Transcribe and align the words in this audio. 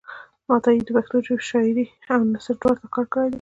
عطایي 0.53 0.81
د 0.85 0.89
پښتو 0.97 1.17
شاعرۍ 1.49 1.85
او 2.13 2.19
نثر 2.33 2.55
دواړو 2.61 2.79
ته 2.81 2.87
کار 2.93 3.05
کړی 3.13 3.25
دی. 3.29 3.29